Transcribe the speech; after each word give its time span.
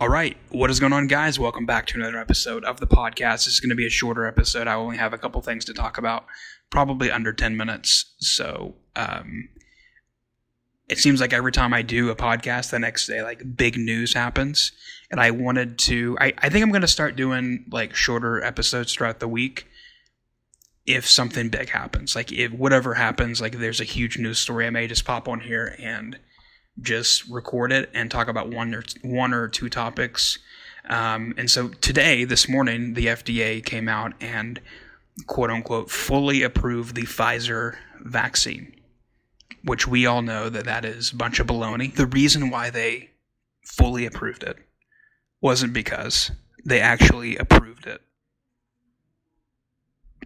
All 0.00 0.08
right, 0.08 0.36
what 0.50 0.70
is 0.70 0.78
going 0.78 0.92
on, 0.92 1.08
guys? 1.08 1.40
Welcome 1.40 1.66
back 1.66 1.88
to 1.88 1.96
another 1.96 2.18
episode 2.18 2.62
of 2.62 2.78
the 2.78 2.86
podcast. 2.86 3.46
This 3.46 3.48
is 3.48 3.60
going 3.60 3.70
to 3.70 3.74
be 3.74 3.86
a 3.86 3.90
shorter 3.90 4.26
episode. 4.26 4.68
I 4.68 4.74
only 4.74 4.96
have 4.96 5.12
a 5.12 5.18
couple 5.18 5.42
things 5.42 5.64
to 5.64 5.74
talk 5.74 5.98
about, 5.98 6.24
probably 6.70 7.10
under 7.10 7.32
10 7.32 7.56
minutes. 7.56 8.14
So, 8.20 8.76
um, 8.94 9.48
it 10.88 10.98
seems 10.98 11.20
like 11.20 11.32
every 11.32 11.50
time 11.50 11.74
I 11.74 11.82
do 11.82 12.10
a 12.10 12.14
podcast, 12.14 12.70
the 12.70 12.78
next 12.78 13.08
day, 13.08 13.22
like 13.22 13.56
big 13.56 13.76
news 13.76 14.14
happens. 14.14 14.70
And 15.10 15.18
I 15.18 15.32
wanted 15.32 15.80
to, 15.80 16.16
I, 16.20 16.32
I 16.38 16.48
think 16.48 16.62
I'm 16.62 16.70
going 16.70 16.82
to 16.82 16.86
start 16.86 17.16
doing 17.16 17.64
like 17.68 17.96
shorter 17.96 18.40
episodes 18.40 18.94
throughout 18.94 19.18
the 19.18 19.26
week 19.26 19.66
if 20.86 21.08
something 21.08 21.48
big 21.48 21.70
happens. 21.70 22.14
Like, 22.14 22.30
if 22.30 22.52
whatever 22.52 22.94
happens, 22.94 23.40
like 23.40 23.58
there's 23.58 23.80
a 23.80 23.84
huge 23.84 24.16
news 24.16 24.38
story, 24.38 24.64
I 24.64 24.70
may 24.70 24.86
just 24.86 25.04
pop 25.04 25.26
on 25.26 25.40
here 25.40 25.74
and 25.80 26.20
just 26.80 27.28
record 27.28 27.72
it 27.72 27.90
and 27.94 28.10
talk 28.10 28.28
about 28.28 28.50
one 28.50 28.74
or 28.74 28.84
one 29.02 29.32
or 29.32 29.48
two 29.48 29.68
topics. 29.68 30.38
Um, 30.88 31.34
and 31.36 31.50
so 31.50 31.68
today, 31.68 32.24
this 32.24 32.48
morning, 32.48 32.94
the 32.94 33.06
FDA 33.06 33.64
came 33.64 33.88
out 33.88 34.14
and 34.20 34.60
quote 35.26 35.50
unquote 35.50 35.90
fully 35.90 36.42
approved 36.42 36.94
the 36.94 37.02
Pfizer 37.02 37.76
vaccine, 38.00 38.74
which 39.64 39.86
we 39.86 40.06
all 40.06 40.22
know 40.22 40.48
that 40.48 40.64
that 40.64 40.84
is 40.84 41.12
a 41.12 41.16
bunch 41.16 41.40
of 41.40 41.46
baloney. 41.46 41.94
The 41.94 42.06
reason 42.06 42.50
why 42.50 42.70
they 42.70 43.10
fully 43.64 44.06
approved 44.06 44.42
it 44.42 44.56
wasn't 45.40 45.72
because 45.72 46.30
they 46.64 46.80
actually 46.80 47.36
approved 47.36 47.86
it. 47.86 48.00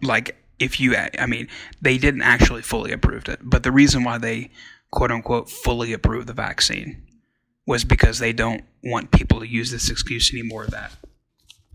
Like 0.01 0.37
if 0.59 0.79
you, 0.79 0.95
I 0.95 1.25
mean, 1.25 1.47
they 1.81 1.97
didn't 1.97 2.21
actually 2.21 2.61
fully 2.61 2.91
approved 2.91 3.29
it, 3.29 3.39
but 3.43 3.63
the 3.63 3.71
reason 3.71 4.03
why 4.03 4.17
they 4.17 4.51
quote 4.93 5.09
unquote 5.09 5.49
fully 5.49 5.91
approve 5.91 6.27
the 6.27 6.33
vaccine 6.33 7.01
was 7.65 7.83
because 7.83 8.19
they 8.19 8.31
don't 8.31 8.63
want 8.83 9.09
people 9.09 9.39
to 9.39 9.47
use 9.47 9.71
this 9.71 9.89
excuse 9.89 10.31
anymore 10.31 10.67
that 10.67 10.91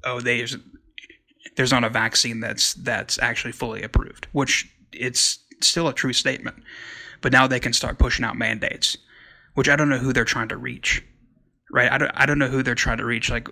oh 0.05 0.21
there's 0.21 0.57
there's 1.57 1.73
not 1.73 1.83
a 1.83 1.91
vaccine 1.91 2.39
that's 2.39 2.75
that's 2.75 3.19
actually 3.19 3.51
fully 3.51 3.83
approved 3.83 4.29
which 4.31 4.73
it's 4.93 5.41
still 5.61 5.89
a 5.89 5.93
true 5.93 6.13
statement. 6.13 6.57
But 7.21 7.33
now 7.33 7.49
they 7.49 7.59
can 7.59 7.73
start 7.73 7.99
pushing 7.99 8.25
out 8.25 8.37
mandates 8.37 8.97
which 9.55 9.69
I 9.69 9.75
don't 9.75 9.89
know 9.89 9.99
who 9.99 10.13
they're 10.13 10.25
trying 10.25 10.49
to 10.49 10.57
reach 10.57 11.03
right? 11.73 11.91
I 11.91 11.99
don't 11.99 12.13
I 12.15 12.25
don't 12.25 12.39
know 12.39 12.47
who 12.47 12.63
they're 12.63 12.77
trying 12.77 12.99
to 12.99 13.05
reach 13.05 13.31
like 13.31 13.49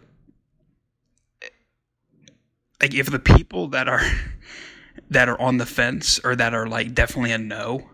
like 2.81 2.95
if 2.95 3.11
the 3.11 3.19
people 3.19 3.67
that 3.69 3.89
are 3.89 4.03
that 5.11 5.29
are 5.29 5.41
on 5.41 5.57
the 5.57 5.67
fence 5.67 6.21
or 6.23 6.37
that 6.37 6.55
are 6.55 6.69
like 6.69 6.95
definitely 6.95 7.33
a 7.33 7.39
no 7.39 7.91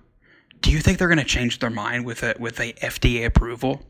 do 0.62 0.70
you 0.70 0.80
think 0.80 0.98
they're 0.98 1.08
going 1.08 1.18
to 1.18 1.24
change 1.24 1.58
their 1.58 1.70
mind 1.70 2.06
with 2.06 2.22
a 2.22 2.34
with 2.38 2.58
a 2.60 2.72
FDA 2.74 3.27
approval? 3.27 3.82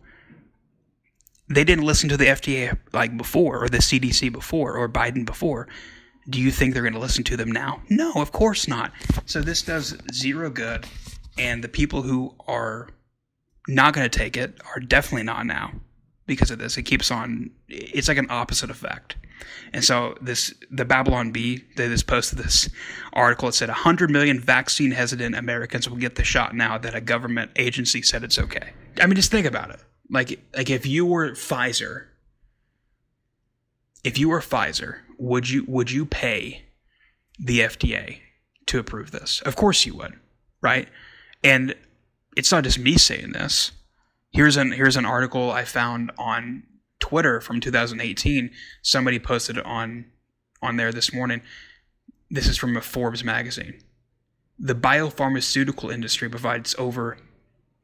They 1.48 1.64
didn't 1.64 1.84
listen 1.84 2.08
to 2.08 2.16
the 2.16 2.26
FDA 2.26 2.78
like 2.92 3.16
before 3.16 3.62
or 3.62 3.68
the 3.68 3.78
CDC 3.78 4.32
before 4.32 4.76
or 4.76 4.88
Biden 4.88 5.24
before. 5.24 5.68
Do 6.28 6.40
you 6.40 6.50
think 6.50 6.72
they're 6.72 6.82
going 6.82 6.94
to 6.94 6.98
listen 6.98 7.24
to 7.24 7.36
them 7.36 7.52
now? 7.52 7.82
No, 7.90 8.12
of 8.14 8.32
course 8.32 8.66
not. 8.66 8.92
So 9.26 9.42
this 9.42 9.60
does 9.62 9.96
zero 10.12 10.50
good 10.50 10.86
and 11.36 11.62
the 11.62 11.68
people 11.68 12.02
who 12.02 12.34
are 12.46 12.88
not 13.68 13.92
going 13.94 14.08
to 14.08 14.18
take 14.18 14.36
it 14.36 14.60
are 14.74 14.80
definitely 14.80 15.24
not 15.24 15.46
now 15.46 15.72
because 16.26 16.50
of 16.50 16.58
this. 16.58 16.76
It 16.76 16.82
keeps 16.82 17.10
on 17.10 17.50
it's 17.68 18.08
like 18.08 18.18
an 18.18 18.30
opposite 18.30 18.70
effect. 18.70 19.16
And 19.72 19.84
so 19.84 20.16
this 20.20 20.54
the 20.70 20.84
Babylon 20.84 21.30
Bee 21.32 21.64
they 21.76 21.88
just 21.88 22.06
posted 22.06 22.38
this 22.38 22.68
article. 23.12 23.48
It 23.48 23.54
said 23.54 23.68
100 23.68 24.10
million 24.10 24.40
vaccine 24.40 24.90
hesitant 24.90 25.34
Americans 25.34 25.88
will 25.88 25.96
get 25.96 26.16
the 26.16 26.24
shot 26.24 26.54
now 26.54 26.78
that 26.78 26.94
a 26.94 27.00
government 27.00 27.50
agency 27.56 28.02
said 28.02 28.24
it's 28.24 28.38
okay. 28.38 28.72
I 29.00 29.06
mean, 29.06 29.16
just 29.16 29.30
think 29.30 29.46
about 29.46 29.70
it. 29.70 29.80
Like 30.10 30.40
like 30.56 30.70
if 30.70 30.86
you 30.86 31.06
were 31.06 31.30
Pfizer, 31.32 32.06
if 34.04 34.18
you 34.18 34.28
were 34.28 34.40
Pfizer, 34.40 35.00
would 35.18 35.48
you 35.48 35.64
would 35.66 35.90
you 35.90 36.04
pay 36.04 36.64
the 37.38 37.60
FDA 37.60 38.18
to 38.66 38.78
approve 38.78 39.10
this? 39.10 39.40
Of 39.42 39.56
course 39.56 39.86
you 39.86 39.94
would, 39.96 40.18
right? 40.60 40.88
And 41.42 41.74
it's 42.36 42.52
not 42.52 42.64
just 42.64 42.78
me 42.78 42.96
saying 42.96 43.32
this. 43.32 43.72
Here's 44.30 44.56
an 44.56 44.72
here's 44.72 44.96
an 44.96 45.04
article 45.04 45.50
I 45.50 45.64
found 45.64 46.10
on 46.18 46.64
Twitter 47.02 47.40
from 47.40 47.60
2018. 47.60 48.50
Somebody 48.80 49.18
posted 49.18 49.58
on 49.58 50.06
on 50.62 50.76
there 50.76 50.92
this 50.92 51.12
morning. 51.12 51.42
This 52.30 52.46
is 52.46 52.56
from 52.56 52.76
a 52.76 52.80
Forbes 52.80 53.24
magazine. 53.24 53.82
The 54.56 54.76
biopharmaceutical 54.76 55.92
industry 55.92 56.30
provides 56.30 56.76
over 56.78 57.18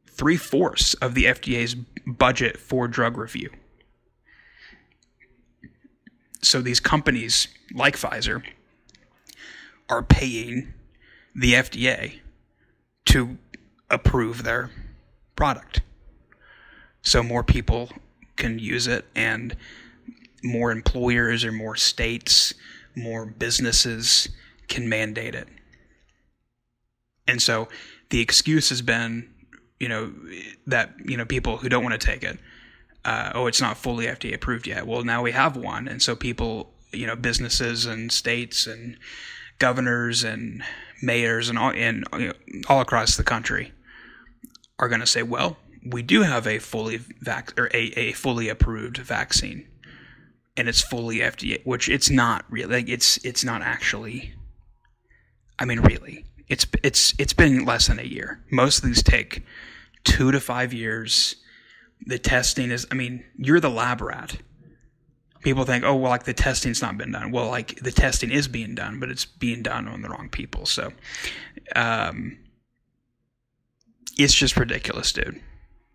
three 0.07 0.37
fourths 0.37 0.95
of 0.95 1.15
the 1.15 1.25
FDA's 1.25 1.75
budget 2.07 2.57
for 2.57 2.87
drug 2.87 3.19
review. 3.19 3.51
So 6.41 6.63
these 6.63 6.79
companies 6.79 7.49
like 7.75 7.97
Pfizer 7.97 8.45
are 9.89 10.05
paying 10.05 10.75
the 11.35 11.55
FDA 11.55 12.21
to 13.07 13.37
approve 13.91 14.45
their 14.45 14.71
product. 15.35 15.81
So 17.03 17.25
more 17.25 17.43
people 17.43 17.91
can 18.39 18.59
use 18.59 18.87
it 18.87 19.05
and 19.15 19.57
more 20.43 20.71
employers 20.71 21.45
or 21.45 21.53
more 21.53 21.77
states, 21.77 22.55
more 22.95 23.27
businesses 23.27 24.29
can 24.69 24.89
mandate 24.89 25.35
it. 25.35 25.49
And 27.27 27.43
so 27.43 27.69
the 28.11 28.21
excuse 28.21 28.71
has 28.71 28.83
been, 28.83 29.29
you 29.79 29.89
know, 29.89 30.13
that, 30.67 30.95
you 31.05 31.17
know, 31.17 31.25
people 31.25 31.59
who 31.59 31.69
don't 31.69 31.85
want 31.85 32.01
to 32.01 32.07
take 32.07 32.23
it, 32.23 32.39
uh, 33.05 33.33
oh, 33.35 33.47
it's 33.47 33.61
not 33.61 33.77
fully 33.77 34.07
FDA 34.07 34.35
approved 34.35 34.67
yet. 34.67 34.87
Well, 34.87 35.05
now 35.05 35.23
we 35.23 35.33
have 35.33 35.57
one. 35.57 35.89
And 35.89 36.03
so 36.03 36.17
people, 36.17 36.73
you 36.93 37.07
know, 37.07 37.17
businesses 37.17 37.85
and 37.85 38.11
states 38.11 38.67
and 38.67 38.97
governors 39.59 40.25
and 40.25 40.63
mayors 41.03 41.49
and 41.49 41.59
all, 41.59 41.71
and, 41.71 42.05
you 42.19 42.29
know, 42.29 42.33
all 42.69 42.81
across 42.81 43.17
the 43.17 43.25
country 43.25 43.73
are 44.79 44.89
going 44.89 45.01
to 45.01 45.07
say, 45.07 45.23
well, 45.23 45.57
we 45.91 46.03
do 46.03 46.23
have 46.23 46.47
a 46.47 46.59
fully 46.59 46.99
vac 47.21 47.59
or 47.59 47.67
a, 47.75 47.93
a 47.99 48.13
fully 48.13 48.49
approved 48.49 48.99
vaccine, 48.99 49.67
and 50.57 50.69
it's 50.69 50.81
fully 50.81 51.19
FDA, 51.19 51.65
which 51.65 51.89
it's 51.89 52.11
not 52.11 52.45
really. 52.51 52.77
Like 52.77 52.89
it's 52.89 53.19
it's 53.25 53.45
not 53.45 53.63
actually. 53.63 54.35
I 55.59 55.65
mean, 55.65 55.81
really, 55.81 56.25
it's 56.49 56.67
it's 56.83 57.15
it's 57.19 57.33
been 57.33 57.65
less 57.65 57.87
than 57.87 57.99
a 57.99 58.05
year. 58.05 58.45
Most 58.51 58.79
of 58.79 58.85
these 58.85 59.03
take 59.03 59.45
two 60.05 60.31
to 60.33 60.41
five 60.41 60.73
years. 60.73 61.37
The 62.07 62.19
testing 62.19 62.71
is. 62.71 62.87
I 62.91 62.95
mean, 62.95 63.25
you're 63.37 63.61
the 63.61 63.71
lab 63.71 64.01
rat. 64.01 64.37
People 65.41 65.65
think, 65.65 65.85
oh 65.85 65.95
well, 65.95 66.11
like 66.11 66.25
the 66.25 66.35
testing's 66.35 66.83
not 66.83 66.99
been 66.99 67.13
done. 67.13 67.31
Well, 67.31 67.49
like 67.49 67.77
the 67.77 67.93
testing 67.93 68.31
is 68.31 68.49
being 68.49 68.75
done, 68.75 69.01
but 69.01 69.09
it's 69.09 69.25
being 69.25 69.63
done 69.63 69.89
on 69.89 70.03
the 70.03 70.09
wrong 70.09 70.29
people. 70.29 70.67
So, 70.67 70.93
um, 71.77 72.39
it's 74.19 74.35
just 74.35 74.57
ridiculous, 74.57 75.13
dude 75.13 75.41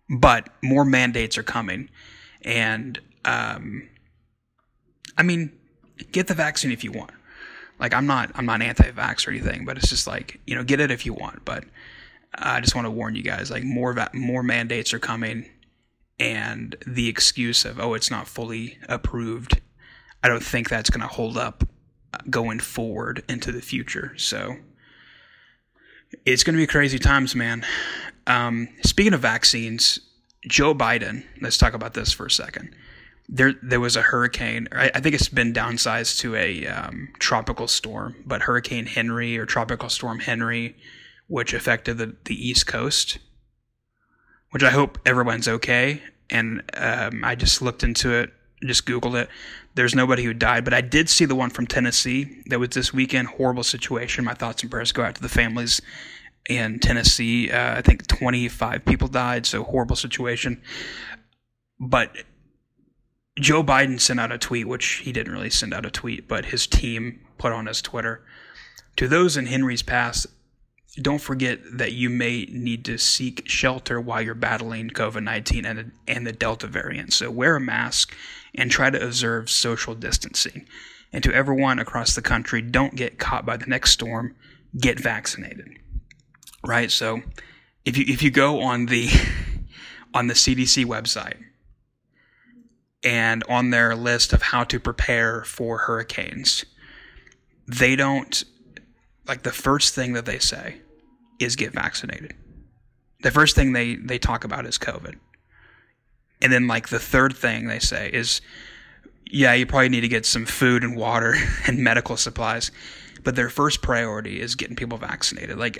but 0.08 0.48
more 0.62 0.84
mandates 0.84 1.38
are 1.38 1.42
coming, 1.42 1.88
and 2.42 3.00
um, 3.24 3.88
I 5.16 5.22
mean, 5.22 5.52
get 6.12 6.26
the 6.26 6.34
vaccine 6.34 6.72
if 6.72 6.84
you 6.84 6.92
want. 6.92 7.12
Like 7.78 7.94
I'm 7.94 8.06
not 8.06 8.30
I'm 8.34 8.46
not 8.46 8.62
anti-vax 8.62 9.26
or 9.26 9.30
anything, 9.30 9.64
but 9.64 9.76
it's 9.76 9.88
just 9.88 10.06
like 10.06 10.40
you 10.46 10.54
know 10.54 10.64
get 10.64 10.80
it 10.80 10.90
if 10.90 11.04
you 11.04 11.12
want. 11.12 11.44
But 11.44 11.64
I 12.34 12.60
just 12.60 12.74
want 12.74 12.86
to 12.86 12.90
warn 12.90 13.14
you 13.14 13.22
guys, 13.22 13.50
like 13.50 13.64
more 13.64 13.92
va- 13.92 14.10
more 14.14 14.42
mandates 14.42 14.94
are 14.94 14.98
coming, 14.98 15.46
and 16.18 16.76
the 16.86 17.08
excuse 17.08 17.64
of 17.64 17.80
oh 17.80 17.94
it's 17.94 18.10
not 18.10 18.28
fully 18.28 18.78
approved, 18.88 19.60
I 20.22 20.28
don't 20.28 20.42
think 20.42 20.68
that's 20.68 20.90
going 20.90 21.02
to 21.02 21.14
hold 21.14 21.36
up 21.36 21.64
going 22.30 22.60
forward 22.60 23.24
into 23.28 23.52
the 23.52 23.60
future. 23.60 24.14
So 24.16 24.56
it's 26.24 26.44
going 26.44 26.54
to 26.54 26.62
be 26.62 26.66
crazy 26.66 26.98
times, 26.98 27.34
man. 27.34 27.64
Um, 28.26 28.68
speaking 28.82 29.14
of 29.14 29.20
vaccines, 29.20 30.00
Joe 30.46 30.74
Biden. 30.74 31.24
Let's 31.40 31.56
talk 31.56 31.74
about 31.74 31.94
this 31.94 32.12
for 32.12 32.26
a 32.26 32.30
second. 32.30 32.74
There, 33.28 33.54
there 33.62 33.80
was 33.80 33.96
a 33.96 34.02
hurricane. 34.02 34.68
I, 34.72 34.90
I 34.94 35.00
think 35.00 35.14
it's 35.14 35.28
been 35.28 35.52
downsized 35.52 36.18
to 36.20 36.36
a 36.36 36.66
um, 36.66 37.08
tropical 37.18 37.68
storm, 37.68 38.16
but 38.26 38.42
Hurricane 38.42 38.86
Henri 38.86 39.38
or 39.38 39.46
Tropical 39.46 39.88
Storm 39.88 40.20
Henri, 40.20 40.76
which 41.26 41.54
affected 41.54 41.96
the, 41.96 42.14
the 42.24 42.34
East 42.34 42.66
Coast. 42.66 43.18
Which 44.50 44.62
I 44.62 44.70
hope 44.70 44.98
everyone's 45.06 45.48
okay. 45.48 46.02
And 46.30 46.62
um, 46.74 47.24
I 47.24 47.34
just 47.34 47.62
looked 47.62 47.82
into 47.82 48.12
it, 48.12 48.32
just 48.64 48.86
Googled 48.86 49.20
it. 49.20 49.28
There's 49.74 49.94
nobody 49.94 50.22
who 50.22 50.32
died, 50.32 50.64
but 50.64 50.74
I 50.74 50.80
did 50.80 51.08
see 51.08 51.24
the 51.24 51.34
one 51.34 51.50
from 51.50 51.66
Tennessee 51.66 52.42
that 52.46 52.60
was 52.60 52.70
this 52.70 52.92
weekend. 52.92 53.28
Horrible 53.28 53.64
situation. 53.64 54.24
My 54.24 54.34
thoughts 54.34 54.62
and 54.62 54.70
prayers 54.70 54.92
go 54.92 55.02
out 55.02 55.16
to 55.16 55.22
the 55.22 55.28
families 55.28 55.80
in 56.48 56.78
Tennessee. 56.78 57.50
Uh, 57.50 57.78
I 57.78 57.82
think 57.82 58.06
25 58.06 58.84
people 58.84 59.08
died, 59.08 59.46
so 59.46 59.64
horrible 59.64 59.96
situation. 59.96 60.62
But 61.80 62.10
Joe 63.38 63.64
Biden 63.64 64.00
sent 64.00 64.20
out 64.20 64.32
a 64.32 64.38
tweet, 64.38 64.68
which 64.68 65.02
he 65.04 65.12
didn't 65.12 65.32
really 65.32 65.50
send 65.50 65.74
out 65.74 65.86
a 65.86 65.90
tweet, 65.90 66.28
but 66.28 66.46
his 66.46 66.66
team 66.66 67.20
put 67.38 67.52
on 67.52 67.66
his 67.66 67.82
Twitter. 67.82 68.24
To 68.96 69.08
those 69.08 69.36
in 69.36 69.46
Henri's 69.46 69.82
past, 69.82 70.26
don't 71.02 71.20
forget 71.20 71.58
that 71.72 71.92
you 71.92 72.08
may 72.08 72.46
need 72.52 72.84
to 72.84 72.98
seek 72.98 73.48
shelter 73.48 74.00
while 74.00 74.22
you're 74.22 74.34
battling 74.34 74.90
COVID 74.90 75.24
19 75.24 75.64
and, 75.64 75.92
and 76.06 76.26
the 76.26 76.32
Delta 76.32 76.68
variant. 76.68 77.12
So 77.12 77.30
wear 77.30 77.56
a 77.56 77.60
mask 77.60 78.14
and 78.54 78.70
try 78.70 78.90
to 78.90 79.04
observe 79.04 79.50
social 79.50 79.96
distancing. 79.96 80.66
And 81.12 81.24
to 81.24 81.34
everyone 81.34 81.80
across 81.80 82.14
the 82.14 82.22
country, 82.22 82.62
don't 82.62 82.94
get 82.94 83.18
caught 83.18 83.44
by 83.44 83.56
the 83.56 83.66
next 83.66 83.90
storm. 83.90 84.36
Get 84.78 85.00
vaccinated. 85.00 85.78
Right? 86.66 86.90
So 86.90 87.22
if 87.84 87.96
you 87.96 88.04
if 88.08 88.22
you 88.22 88.30
go 88.30 88.60
on 88.60 88.86
the 88.86 89.08
on 90.14 90.26
the 90.26 90.34
CDC 90.34 90.84
website 90.84 91.38
and 93.02 93.44
on 93.48 93.70
their 93.70 93.94
list 93.94 94.32
of 94.32 94.42
how 94.42 94.64
to 94.64 94.80
prepare 94.80 95.44
for 95.44 95.78
hurricanes, 95.78 96.64
they 97.66 97.96
don't 97.96 98.44
like 99.26 99.42
the 99.42 99.52
first 99.52 99.94
thing 99.94 100.12
that 100.14 100.26
they 100.26 100.38
say 100.38 100.76
is 101.38 101.56
get 101.56 101.72
vaccinated. 101.72 102.34
The 103.22 103.30
first 103.30 103.54
thing 103.54 103.72
they 103.72 103.96
they 103.96 104.18
talk 104.18 104.44
about 104.44 104.66
is 104.66 104.78
COVID. 104.78 105.16
And 106.42 106.52
then 106.52 106.66
like 106.66 106.88
the 106.88 106.98
third 106.98 107.36
thing 107.36 107.66
they 107.66 107.78
say 107.78 108.10
is 108.12 108.40
yeah, 109.30 109.54
you 109.54 109.66
probably 109.66 109.88
need 109.88 110.02
to 110.02 110.08
get 110.08 110.26
some 110.26 110.46
food 110.46 110.84
and 110.84 110.96
water 110.96 111.34
and 111.66 111.78
medical 111.78 112.16
supplies. 112.16 112.70
But 113.22 113.36
their 113.36 113.48
first 113.48 113.82
priority 113.82 114.40
is 114.40 114.54
getting 114.54 114.76
people 114.76 114.98
vaccinated. 114.98 115.56
Like 115.58 115.78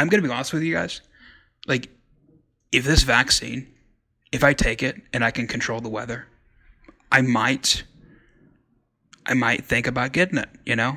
I'm 0.00 0.08
going 0.08 0.22
to 0.22 0.26
be 0.26 0.32
honest 0.32 0.54
with 0.54 0.62
you 0.62 0.74
guys. 0.74 1.02
Like 1.66 1.90
if 2.72 2.84
this 2.84 3.02
vaccine, 3.02 3.68
if 4.32 4.42
I 4.42 4.54
take 4.54 4.82
it 4.82 4.96
and 5.12 5.22
I 5.22 5.30
can 5.30 5.46
control 5.46 5.80
the 5.80 5.90
weather, 5.90 6.26
I 7.12 7.20
might 7.20 7.84
I 9.26 9.34
might 9.34 9.66
think 9.66 9.86
about 9.86 10.12
getting 10.12 10.38
it, 10.38 10.48
you 10.64 10.74
know? 10.74 10.96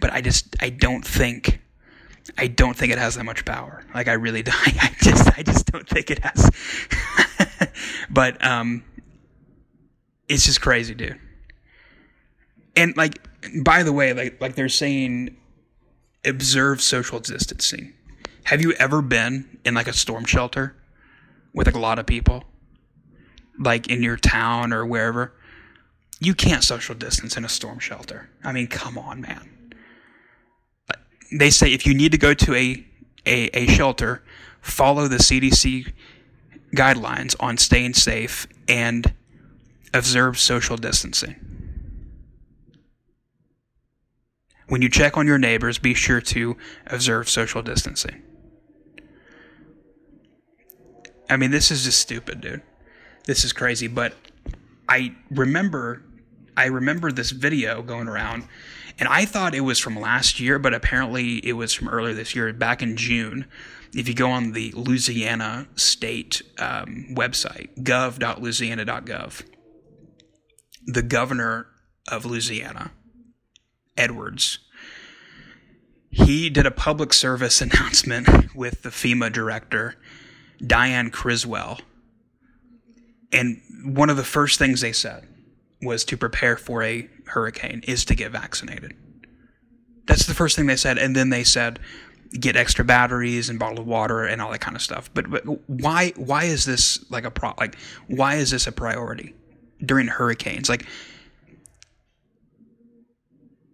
But 0.00 0.12
I 0.12 0.22
just 0.22 0.56
I 0.60 0.70
don't 0.70 1.06
think 1.06 1.60
I 2.36 2.48
don't 2.48 2.76
think 2.76 2.92
it 2.92 2.98
has 2.98 3.14
that 3.14 3.24
much 3.24 3.44
power. 3.44 3.84
Like 3.94 4.08
I 4.08 4.14
really 4.14 4.42
don't. 4.44 4.56
I 4.66 4.92
just 5.00 5.38
I 5.38 5.42
just 5.44 5.66
don't 5.66 5.88
think 5.88 6.10
it 6.10 6.18
has. 6.18 6.50
but 8.10 8.44
um 8.44 8.82
it's 10.28 10.46
just 10.46 10.60
crazy, 10.60 10.94
dude. 10.94 11.20
And 12.74 12.96
like 12.96 13.20
by 13.62 13.84
the 13.84 13.92
way, 13.92 14.12
like 14.14 14.40
like 14.40 14.56
they're 14.56 14.68
saying 14.68 15.36
observe 16.24 16.82
social 16.82 17.20
distancing. 17.20 17.94
Have 18.44 18.60
you 18.60 18.72
ever 18.72 19.02
been 19.02 19.58
in 19.64 19.74
like 19.74 19.88
a 19.88 19.92
storm 19.92 20.24
shelter 20.24 20.76
with 21.52 21.66
like 21.66 21.76
a 21.76 21.80
lot 21.80 21.98
of 21.98 22.06
people? 22.06 22.44
Like 23.58 23.88
in 23.88 24.02
your 24.02 24.16
town 24.16 24.72
or 24.72 24.86
wherever? 24.86 25.34
You 26.18 26.34
can't 26.34 26.64
social 26.64 26.94
distance 26.94 27.36
in 27.36 27.44
a 27.44 27.48
storm 27.48 27.78
shelter. 27.78 28.30
I 28.44 28.52
mean, 28.52 28.66
come 28.66 28.98
on, 28.98 29.20
man. 29.20 29.72
They 31.32 31.50
say 31.50 31.72
if 31.72 31.86
you 31.86 31.94
need 31.94 32.12
to 32.12 32.18
go 32.18 32.34
to 32.34 32.54
a, 32.54 32.84
a, 33.24 33.56
a 33.56 33.66
shelter, 33.68 34.22
follow 34.60 35.08
the 35.08 35.16
CDC 35.16 35.92
guidelines 36.74 37.34
on 37.40 37.56
staying 37.56 37.94
safe 37.94 38.46
and 38.68 39.14
observe 39.94 40.38
social 40.38 40.76
distancing. 40.76 41.36
When 44.68 44.82
you 44.82 44.88
check 44.88 45.16
on 45.16 45.26
your 45.26 45.38
neighbors, 45.38 45.78
be 45.78 45.94
sure 45.94 46.20
to 46.20 46.56
observe 46.86 47.28
social 47.28 47.60
distancing. 47.62 48.22
I 51.30 51.36
mean, 51.36 51.50
this 51.50 51.70
is 51.70 51.84
just 51.84 52.00
stupid, 52.00 52.40
dude. 52.40 52.62
This 53.24 53.44
is 53.44 53.52
crazy, 53.52 53.86
but 53.86 54.14
I 54.88 55.14
remember 55.30 56.02
I 56.56 56.66
remember 56.66 57.12
this 57.12 57.30
video 57.30 57.80
going 57.80 58.08
around 58.08 58.44
and 58.98 59.08
I 59.08 59.24
thought 59.24 59.54
it 59.54 59.60
was 59.60 59.78
from 59.78 59.98
last 59.98 60.40
year, 60.40 60.58
but 60.58 60.74
apparently 60.74 61.36
it 61.46 61.54
was 61.54 61.72
from 61.72 61.88
earlier 61.88 62.12
this 62.12 62.34
year, 62.34 62.52
back 62.52 62.82
in 62.82 62.96
June. 62.96 63.46
If 63.94 64.08
you 64.08 64.14
go 64.14 64.30
on 64.30 64.52
the 64.52 64.72
Louisiana 64.72 65.68
state 65.74 66.42
um, 66.58 67.06
website, 67.12 67.82
gov.louisiana.gov, 67.82 69.42
the 70.86 71.02
governor 71.02 71.68
of 72.08 72.26
Louisiana, 72.26 72.92
Edwards, 73.96 74.58
he 76.10 76.50
did 76.50 76.66
a 76.66 76.70
public 76.70 77.14
service 77.14 77.60
announcement 77.62 78.54
with 78.54 78.82
the 78.82 78.90
FEMA 78.90 79.32
director, 79.32 79.96
Deanne 80.62 81.12
Criswell. 81.12 81.80
And 83.32 83.60
one 83.84 84.10
of 84.10 84.16
the 84.16 84.24
first 84.24 84.58
things 84.58 84.80
they 84.80 84.92
said 84.92 85.26
was 85.82 86.04
to 86.06 86.16
prepare 86.16 86.56
for 86.56 86.82
a 86.82 87.08
hurricane 87.26 87.82
is 87.86 88.04
to 88.06 88.14
get 88.14 88.32
vaccinated. 88.32 88.94
That's 90.06 90.26
the 90.26 90.34
first 90.34 90.56
thing 90.56 90.66
they 90.66 90.76
said. 90.76 90.98
And 90.98 91.14
then 91.14 91.30
they 91.30 91.44
said, 91.44 91.78
get 92.38 92.56
extra 92.56 92.84
batteries 92.84 93.48
and 93.48 93.58
bottled 93.58 93.86
water 93.86 94.24
and 94.24 94.40
all 94.40 94.50
that 94.52 94.60
kind 94.60 94.76
of 94.76 94.82
stuff. 94.82 95.10
But, 95.14 95.30
but 95.30 95.42
why 95.68 96.12
why 96.16 96.44
is 96.44 96.64
this 96.64 97.04
like 97.10 97.24
a 97.24 97.30
pro 97.30 97.54
like 97.58 97.76
why 98.06 98.36
is 98.36 98.50
this 98.50 98.66
a 98.66 98.72
priority 98.72 99.34
during 99.84 100.06
hurricanes? 100.06 100.68
Like 100.68 100.86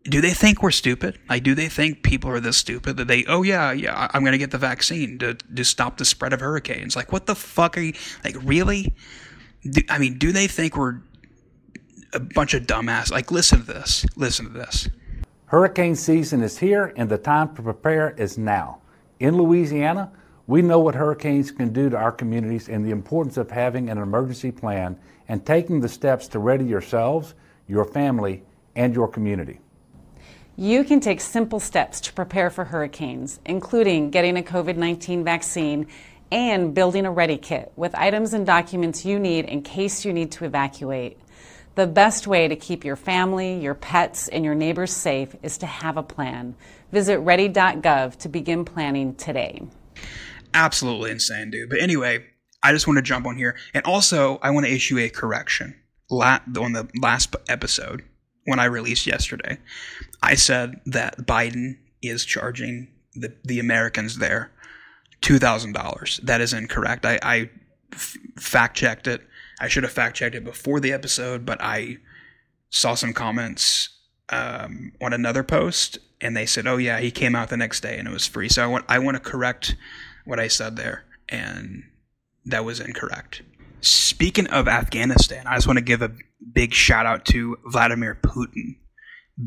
do 0.08 0.20
they 0.20 0.32
think 0.32 0.62
we're 0.62 0.70
stupid? 0.70 1.18
Like, 1.28 1.42
do 1.42 1.54
they 1.54 1.68
think 1.68 2.02
people 2.02 2.30
are 2.30 2.40
this 2.40 2.56
stupid 2.56 2.96
that 2.96 3.08
they, 3.08 3.24
oh 3.26 3.42
yeah, 3.42 3.72
yeah, 3.72 4.08
I'm 4.12 4.24
gonna 4.24 4.38
get 4.38 4.50
the 4.50 4.58
vaccine 4.58 5.18
to 5.18 5.34
to 5.34 5.64
stop 5.64 5.96
the 5.98 6.04
spread 6.04 6.32
of 6.32 6.40
hurricanes? 6.40 6.96
Like, 6.96 7.12
what 7.12 7.26
the 7.26 7.34
fuck 7.34 7.76
are 7.76 7.80
you? 7.80 7.94
Like, 8.24 8.36
really? 8.42 8.94
Do, 9.68 9.82
I 9.88 9.98
mean, 9.98 10.18
do 10.18 10.32
they 10.32 10.46
think 10.46 10.76
we're 10.76 11.00
a 12.12 12.20
bunch 12.20 12.54
of 12.54 12.64
dumbass? 12.64 13.10
Like, 13.10 13.30
listen 13.30 13.60
to 13.60 13.66
this. 13.66 14.06
Listen 14.16 14.46
to 14.46 14.52
this. 14.52 14.88
Hurricane 15.46 15.94
season 15.94 16.42
is 16.42 16.58
here, 16.58 16.92
and 16.96 17.08
the 17.08 17.18
time 17.18 17.54
to 17.54 17.62
prepare 17.62 18.10
is 18.10 18.36
now. 18.36 18.80
In 19.20 19.36
Louisiana, 19.36 20.10
we 20.46 20.62
know 20.62 20.78
what 20.78 20.94
hurricanes 20.94 21.50
can 21.50 21.72
do 21.72 21.88
to 21.90 21.96
our 21.96 22.12
communities 22.12 22.68
and 22.68 22.84
the 22.84 22.90
importance 22.90 23.36
of 23.36 23.50
having 23.50 23.90
an 23.90 23.98
emergency 23.98 24.52
plan 24.52 24.98
and 25.28 25.44
taking 25.44 25.80
the 25.80 25.88
steps 25.88 26.28
to 26.28 26.38
ready 26.38 26.64
yourselves, 26.64 27.34
your 27.66 27.84
family, 27.84 28.42
and 28.76 28.94
your 28.94 29.08
community. 29.08 29.58
You 30.58 30.84
can 30.84 31.00
take 31.00 31.20
simple 31.20 31.60
steps 31.60 32.00
to 32.00 32.14
prepare 32.14 32.48
for 32.48 32.64
hurricanes, 32.64 33.40
including 33.44 34.08
getting 34.08 34.38
a 34.38 34.42
COVID 34.42 34.76
19 34.76 35.22
vaccine 35.22 35.86
and 36.32 36.74
building 36.74 37.04
a 37.04 37.10
ready 37.10 37.36
kit 37.36 37.72
with 37.76 37.94
items 37.94 38.32
and 38.32 38.46
documents 38.46 39.04
you 39.04 39.18
need 39.18 39.44
in 39.44 39.60
case 39.60 40.02
you 40.06 40.14
need 40.14 40.32
to 40.32 40.46
evacuate. 40.46 41.18
The 41.74 41.86
best 41.86 42.26
way 42.26 42.48
to 42.48 42.56
keep 42.56 42.86
your 42.86 42.96
family, 42.96 43.60
your 43.60 43.74
pets, 43.74 44.28
and 44.28 44.46
your 44.46 44.54
neighbors 44.54 44.92
safe 44.92 45.36
is 45.42 45.58
to 45.58 45.66
have 45.66 45.98
a 45.98 46.02
plan. 46.02 46.54
Visit 46.90 47.18
ready.gov 47.18 48.16
to 48.16 48.28
begin 48.30 48.64
planning 48.64 49.14
today. 49.14 49.60
Absolutely 50.54 51.10
insane, 51.10 51.50
dude. 51.50 51.68
But 51.68 51.82
anyway, 51.82 52.24
I 52.62 52.72
just 52.72 52.86
want 52.86 52.96
to 52.96 53.02
jump 53.02 53.26
on 53.26 53.36
here. 53.36 53.56
And 53.74 53.84
also, 53.84 54.38
I 54.40 54.48
want 54.52 54.64
to 54.64 54.72
issue 54.72 54.96
a 54.96 55.10
correction. 55.10 55.74
On 56.10 56.72
the 56.72 56.88
last 57.02 57.36
episode, 57.46 58.04
when 58.46 58.58
I 58.58 58.64
released 58.64 59.06
yesterday, 59.06 59.58
I 60.22 60.34
said 60.34 60.80
that 60.86 61.18
Biden 61.26 61.78
is 62.02 62.24
charging 62.24 62.88
the, 63.14 63.34
the 63.44 63.58
Americans 63.58 64.18
there 64.18 64.50
$2,000. 65.22 66.20
That 66.22 66.40
is 66.40 66.52
incorrect. 66.52 67.04
I, 67.04 67.18
I 67.22 67.50
f- 67.92 68.16
fact 68.38 68.76
checked 68.76 69.06
it. 69.06 69.22
I 69.60 69.68
should 69.68 69.82
have 69.82 69.92
fact 69.92 70.16
checked 70.16 70.34
it 70.34 70.44
before 70.44 70.80
the 70.80 70.92
episode, 70.92 71.46
but 71.46 71.60
I 71.60 71.98
saw 72.70 72.94
some 72.94 73.12
comments 73.12 73.88
um, 74.28 74.92
on 75.00 75.12
another 75.12 75.42
post 75.42 75.98
and 76.20 76.36
they 76.36 76.46
said, 76.46 76.66
"Oh 76.66 76.76
yeah, 76.76 76.98
he 77.00 77.10
came 77.10 77.34
out 77.34 77.48
the 77.48 77.56
next 77.56 77.80
day 77.80 77.98
and 77.98 78.08
it 78.08 78.10
was 78.10 78.26
free." 78.26 78.48
So 78.48 78.62
I 78.62 78.66
want 78.66 78.84
I 78.88 78.98
want 78.98 79.16
to 79.16 79.20
correct 79.20 79.76
what 80.24 80.40
I 80.40 80.48
said 80.48 80.76
there, 80.76 81.04
and 81.28 81.84
that 82.44 82.64
was 82.64 82.80
incorrect. 82.80 83.42
Speaking 83.80 84.46
of 84.48 84.68
Afghanistan, 84.68 85.46
I 85.46 85.54
just 85.54 85.66
want 85.66 85.78
to 85.78 85.84
give 85.84 86.02
a 86.02 86.12
big 86.52 86.72
shout 86.74 87.06
out 87.06 87.24
to 87.26 87.58
Vladimir 87.66 88.18
Putin, 88.20 88.78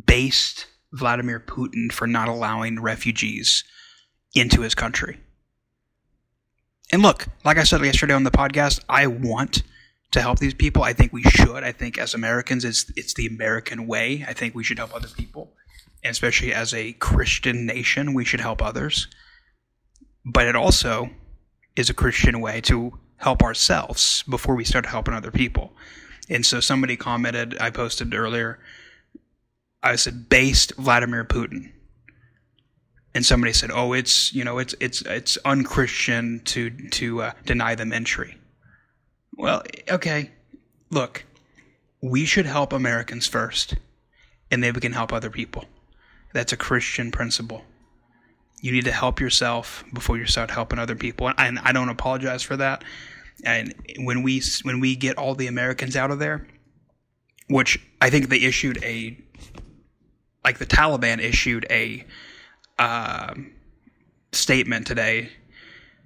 based 0.05 0.67
Vladimir 0.91 1.39
Putin 1.39 1.91
for 1.91 2.07
not 2.07 2.27
allowing 2.27 2.81
refugees 2.81 3.63
into 4.33 4.61
his 4.61 4.75
country. 4.75 5.19
And 6.91 7.01
look, 7.01 7.27
like 7.45 7.57
I 7.57 7.63
said 7.63 7.83
yesterday 7.83 8.13
on 8.13 8.23
the 8.23 8.31
podcast, 8.31 8.83
I 8.89 9.07
want 9.07 9.63
to 10.11 10.21
help 10.21 10.39
these 10.39 10.53
people. 10.53 10.83
I 10.83 10.93
think 10.93 11.13
we 11.13 11.23
should. 11.23 11.63
I 11.63 11.71
think 11.71 11.97
as 11.97 12.13
Americans, 12.13 12.65
it's 12.65 12.91
it's 12.95 13.13
the 13.13 13.27
American 13.27 13.87
way. 13.87 14.25
I 14.27 14.33
think 14.33 14.55
we 14.55 14.63
should 14.63 14.79
help 14.79 14.95
other 14.95 15.07
people, 15.07 15.53
and 16.03 16.11
especially 16.11 16.53
as 16.53 16.73
a 16.73 16.93
Christian 16.93 17.65
nation, 17.65 18.13
we 18.13 18.25
should 18.25 18.41
help 18.41 18.61
others. 18.61 19.07
But 20.25 20.47
it 20.47 20.55
also 20.55 21.09
is 21.75 21.89
a 21.89 21.93
Christian 21.93 22.41
way 22.41 22.61
to 22.61 22.99
help 23.19 23.43
ourselves 23.43 24.23
before 24.23 24.55
we 24.55 24.63
start 24.63 24.85
helping 24.85 25.13
other 25.13 25.31
people. 25.31 25.73
And 26.29 26.45
so 26.45 26.59
somebody 26.59 26.95
commented, 26.95 27.57
I 27.59 27.69
posted 27.69 28.13
earlier, 28.13 28.59
I 29.83 29.95
said, 29.95 30.29
based 30.29 30.75
Vladimir 30.75 31.23
Putin. 31.25 31.71
And 33.13 33.25
somebody 33.25 33.53
said, 33.53 33.71
"Oh, 33.73 33.93
it's 33.93 34.31
you 34.35 34.43
know, 34.43 34.59
it's 34.59 34.75
it's 34.79 35.01
it's 35.01 35.37
unchristian 35.43 36.41
to 36.45 36.69
to 36.69 37.23
uh, 37.23 37.31
deny 37.43 37.73
them 37.73 37.91
entry." 37.91 38.37
Well, 39.35 39.63
okay. 39.89 40.29
Look, 40.91 41.25
we 42.01 42.25
should 42.25 42.45
help 42.45 42.71
Americans 42.71 43.25
first, 43.25 43.75
and 44.51 44.63
then 44.63 44.75
we 44.75 44.79
can 44.79 44.93
help 44.93 45.11
other 45.11 45.31
people. 45.31 45.65
That's 46.33 46.53
a 46.53 46.57
Christian 46.57 47.09
principle. 47.11 47.65
You 48.61 48.71
need 48.71 48.85
to 48.85 48.91
help 48.91 49.19
yourself 49.19 49.83
before 49.93 50.17
you 50.17 50.25
start 50.25 50.51
helping 50.51 50.79
other 50.79 50.95
people, 50.95 51.31
and 51.37 51.59
I 51.59 51.71
don't 51.71 51.89
apologize 51.89 52.43
for 52.43 52.57
that. 52.57 52.83
And 53.45 53.73
when 53.99 54.21
we 54.21 54.41
when 54.63 54.79
we 54.79 54.95
get 54.95 55.17
all 55.17 55.35
the 55.35 55.47
Americans 55.47 55.95
out 55.95 56.11
of 56.11 56.19
there, 56.19 56.45
which 57.47 57.79
I 58.01 58.09
think 58.09 58.29
they 58.29 58.41
issued 58.41 58.83
a 58.83 59.17
like 60.43 60.57
the 60.57 60.65
Taliban 60.65 61.19
issued 61.19 61.65
a 61.69 62.05
uh, 62.77 63.33
statement 64.31 64.87
today, 64.87 65.29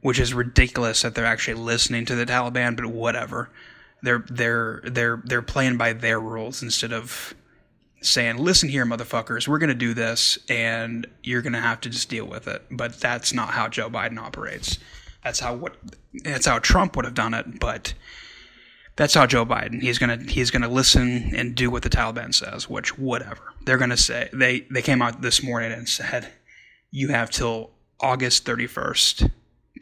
which 0.02 0.20
is 0.20 0.34
ridiculous 0.34 1.02
that 1.02 1.16
they're 1.16 1.26
actually 1.26 1.62
listening 1.62 2.06
to 2.06 2.16
the 2.16 2.26
Taliban, 2.26 2.76
but 2.76 2.86
whatever. 2.88 3.52
They're 4.02 4.26
they're 4.30 4.82
they're 4.84 5.22
they're 5.26 5.42
playing 5.42 5.78
by 5.78 5.94
their 5.94 6.20
rules 6.20 6.62
instead 6.62 6.92
of 6.92 7.34
saying, 8.06 8.38
"Listen 8.38 8.70
here, 8.70 8.86
motherfuckers, 8.86 9.48
we're 9.48 9.60
going 9.60 9.70
to 9.70 9.76
do 9.76 9.94
this, 9.94 10.38
and 10.50 11.08
you're 11.24 11.42
going 11.42 11.54
to 11.54 11.60
have 11.60 11.82
to 11.82 11.90
just 11.90 12.10
deal 12.10 12.26
with 12.26 12.48
it." 12.48 12.64
But 12.72 13.00
that's 13.00 13.34
not 13.34 13.50
how 13.50 13.68
Joe 13.68 13.90
Biden 13.90 14.18
operates. 14.18 14.80
That's 15.24 15.40
how 15.40 15.56
what 15.56 15.76
that's 16.14 16.46
how 16.46 16.60
Trump 16.60 16.96
would 16.96 17.06
have 17.06 17.14
done 17.14 17.34
it, 17.34 17.60
but 17.60 17.94
that's 18.96 19.14
how 19.14 19.26
Joe 19.26 19.46
Biden. 19.46 19.82
He's 19.82 19.98
gonna 19.98 20.18
he's 20.18 20.52
gonna 20.52 20.68
listen 20.68 21.34
and 21.36 21.56
do 21.56 21.72
what 21.72 21.84
the 21.84 21.90
Taliban 21.90 22.34
says, 22.34 22.70
which 22.70 22.98
whatever 22.98 23.54
they're 23.66 23.78
gonna 23.78 23.98
say. 23.98 24.30
They 24.34 24.62
they 24.72 24.82
came 24.82 25.02
out 25.02 25.22
this 25.22 25.42
morning 25.42 25.72
and 25.72 25.88
said 25.88 26.32
you 26.92 27.08
have 27.10 27.30
till 27.30 27.72
August 28.00 28.46
thirty 28.46 28.68
first 28.68 29.28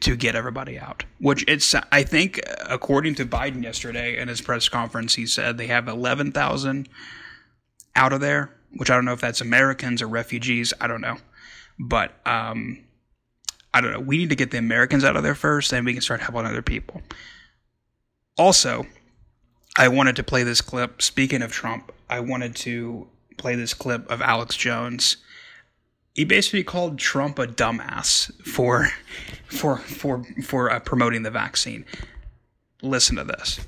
to 0.00 0.16
get 0.16 0.34
everybody 0.34 0.78
out. 0.78 1.04
Which 1.18 1.44
it's 1.46 1.74
I 1.90 2.02
think 2.04 2.40
according 2.68 3.16
to 3.16 3.26
Biden 3.26 3.62
yesterday 3.62 4.18
in 4.18 4.28
his 4.28 4.40
press 4.40 4.68
conference, 4.68 5.14
he 5.14 5.26
said 5.26 5.58
they 5.58 5.66
have 5.66 5.88
eleven 5.88 6.32
thousand 6.32 6.88
out 7.94 8.12
of 8.12 8.20
there. 8.20 8.54
Which 8.74 8.90
I 8.90 8.94
don't 8.94 9.04
know 9.04 9.12
if 9.12 9.20
that's 9.20 9.42
Americans 9.42 10.00
or 10.00 10.08
refugees. 10.08 10.72
I 10.80 10.86
don't 10.86 11.02
know, 11.02 11.18
but 11.78 12.12
um, 12.26 12.82
I 13.74 13.80
don't 13.80 13.92
know. 13.92 14.00
We 14.00 14.18
need 14.18 14.30
to 14.30 14.36
get 14.36 14.50
the 14.50 14.58
Americans 14.58 15.04
out 15.04 15.16
of 15.16 15.22
there 15.22 15.34
first, 15.34 15.70
then 15.70 15.84
we 15.84 15.92
can 15.92 16.02
start 16.02 16.20
helping 16.20 16.46
other 16.46 16.62
people. 16.62 17.02
Also, 18.38 18.86
I 19.76 19.88
wanted 19.88 20.16
to 20.16 20.22
play 20.22 20.42
this 20.42 20.60
clip. 20.60 21.00
Speaking 21.00 21.42
of 21.42 21.52
Trump, 21.52 21.92
I 22.08 22.20
wanted 22.20 22.54
to 22.56 23.08
play 23.38 23.54
this 23.54 23.72
clip 23.74 24.10
of 24.10 24.20
Alex 24.20 24.56
Jones. 24.56 25.16
He 26.14 26.24
basically 26.24 26.62
called 26.62 26.98
Trump 26.98 27.38
a 27.38 27.46
dumbass 27.46 28.30
for 28.44 28.88
for 29.46 29.78
for 29.78 30.24
for 30.44 30.70
uh, 30.70 30.80
promoting 30.80 31.22
the 31.22 31.30
vaccine. 31.30 31.86
Listen 32.82 33.16
to 33.16 33.24
this. 33.24 33.60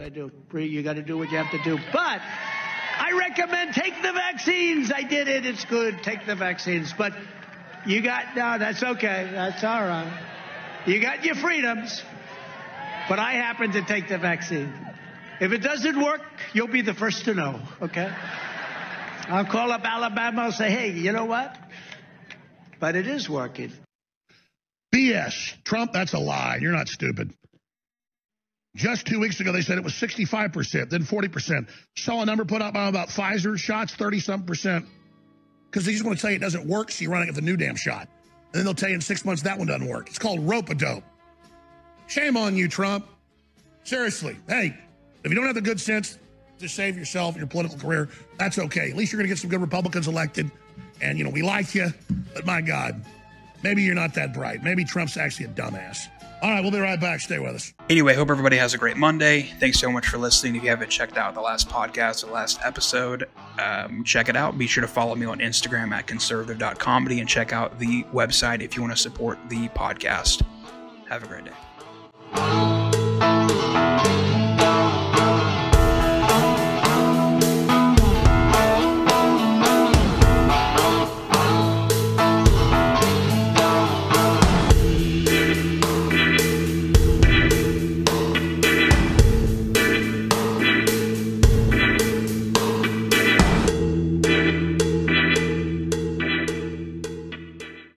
I 0.00 0.08
do. 0.08 0.30
You 0.54 0.82
got 0.82 0.96
to 0.96 1.02
do 1.02 1.16
what 1.16 1.30
you 1.30 1.38
have 1.38 1.50
to 1.50 1.62
do. 1.62 1.78
But 1.92 2.20
I 3.10 3.18
recommend 3.18 3.74
take 3.74 4.02
the 4.02 4.12
vaccines. 4.12 4.92
I 4.92 5.02
did 5.02 5.26
it. 5.26 5.44
It's 5.44 5.64
good. 5.64 6.02
Take 6.02 6.26
the 6.26 6.36
vaccines. 6.36 6.92
But 6.96 7.12
you 7.86 8.02
got, 8.02 8.36
no, 8.36 8.58
that's 8.58 8.82
okay. 8.82 9.28
That's 9.32 9.64
all 9.64 9.82
right. 9.82 10.26
You 10.86 11.00
got 11.00 11.24
your 11.24 11.34
freedoms. 11.34 12.02
But 13.08 13.18
I 13.18 13.32
happen 13.32 13.72
to 13.72 13.82
take 13.82 14.08
the 14.08 14.18
vaccine. 14.18 14.72
If 15.40 15.52
it 15.52 15.58
doesn't 15.58 16.00
work, 16.00 16.20
you'll 16.52 16.68
be 16.68 16.82
the 16.82 16.94
first 16.94 17.24
to 17.24 17.34
know, 17.34 17.60
okay? 17.82 18.12
I'll 19.28 19.46
call 19.46 19.72
up 19.72 19.84
Alabama 19.84 20.44
and 20.44 20.54
say, 20.54 20.70
hey, 20.70 20.92
you 20.92 21.12
know 21.12 21.24
what? 21.24 21.56
But 22.78 22.94
it 22.94 23.06
is 23.08 23.28
working. 23.28 23.72
BS. 24.94 25.62
Trump, 25.64 25.92
that's 25.92 26.12
a 26.12 26.18
lie. 26.18 26.58
You're 26.60 26.72
not 26.72 26.88
stupid. 26.88 27.32
Just 28.76 29.06
two 29.06 29.18
weeks 29.18 29.40
ago, 29.40 29.50
they 29.50 29.62
said 29.62 29.78
it 29.78 29.84
was 29.84 29.94
65%, 29.94 30.90
then 30.90 31.02
40%. 31.02 31.68
Saw 31.96 32.22
a 32.22 32.26
number 32.26 32.44
put 32.44 32.62
up 32.62 32.74
by 32.74 32.88
about 32.88 33.08
Pfizer 33.08 33.58
shots, 33.58 33.94
30 33.94 34.20
some 34.20 34.44
percent 34.44 34.86
because 35.70 35.86
they 35.86 35.92
just 35.92 36.04
want 36.04 36.18
to 36.18 36.22
tell 36.22 36.30
you 36.30 36.36
it 36.36 36.40
doesn't 36.40 36.66
work, 36.66 36.90
so 36.90 37.02
you're 37.02 37.12
running 37.12 37.28
at 37.28 37.34
the 37.34 37.40
new 37.40 37.56
damn 37.56 37.76
shot. 37.76 38.08
And 38.52 38.58
then 38.58 38.64
they'll 38.64 38.74
tell 38.74 38.88
you 38.88 38.96
in 38.96 39.00
six 39.00 39.24
months 39.24 39.42
that 39.42 39.56
one 39.56 39.68
doesn't 39.68 39.86
work. 39.86 40.08
It's 40.08 40.18
called 40.18 40.40
rope 40.40 40.68
a 40.68 40.74
dope. 40.74 41.04
Shame 42.08 42.36
on 42.36 42.56
you, 42.56 42.68
Trump. 42.68 43.06
Seriously. 43.84 44.36
Hey, 44.48 44.76
if 45.22 45.30
you 45.30 45.36
don't 45.36 45.46
have 45.46 45.54
the 45.54 45.60
good 45.60 45.80
sense 45.80 46.18
to 46.58 46.68
save 46.68 46.98
yourself 46.98 47.34
and 47.34 47.40
your 47.40 47.46
political 47.46 47.78
career, 47.78 48.08
that's 48.36 48.58
okay. 48.58 48.90
At 48.90 48.96
least 48.96 49.12
you're 49.12 49.18
going 49.18 49.28
to 49.28 49.32
get 49.34 49.38
some 49.38 49.48
good 49.48 49.60
Republicans 49.60 50.08
elected. 50.08 50.50
And, 51.00 51.16
you 51.16 51.24
know, 51.24 51.30
we 51.30 51.42
like 51.42 51.74
you, 51.74 51.88
but 52.34 52.44
my 52.44 52.60
God, 52.60 53.04
maybe 53.62 53.82
you're 53.82 53.94
not 53.94 54.14
that 54.14 54.34
bright. 54.34 54.62
Maybe 54.62 54.84
Trump's 54.84 55.16
actually 55.16 55.46
a 55.46 55.50
dumbass. 55.50 56.08
All 56.42 56.50
right, 56.50 56.62
we'll 56.62 56.70
be 56.70 56.78
right 56.78 57.00
back. 57.00 57.20
Stay 57.20 57.38
with 57.38 57.54
us. 57.54 57.74
Anyway, 57.90 58.14
hope 58.14 58.30
everybody 58.30 58.56
has 58.56 58.72
a 58.72 58.78
great 58.78 58.96
Monday. 58.96 59.42
Thanks 59.58 59.78
so 59.78 59.90
much 59.90 60.06
for 60.06 60.16
listening. 60.16 60.56
If 60.56 60.62
you 60.62 60.70
haven't 60.70 60.90
checked 60.90 61.18
out 61.18 61.34
the 61.34 61.40
last 61.40 61.68
podcast 61.68 62.22
or 62.22 62.28
the 62.28 62.32
last 62.32 62.60
episode, 62.64 63.28
um, 63.58 64.04
check 64.04 64.28
it 64.28 64.36
out. 64.36 64.56
Be 64.56 64.66
sure 64.66 64.80
to 64.80 64.88
follow 64.88 65.14
me 65.14 65.26
on 65.26 65.38
Instagram 65.40 65.92
at 65.92 66.06
conservative.comedy 66.06 67.20
and 67.20 67.28
check 67.28 67.52
out 67.52 67.78
the 67.78 68.04
website 68.04 68.62
if 68.62 68.74
you 68.74 68.82
want 68.82 68.94
to 68.94 69.00
support 69.00 69.38
the 69.48 69.68
podcast. 69.70 70.42
Have 71.08 71.24
a 71.24 71.26
great 71.26 71.44
day. 71.44 71.52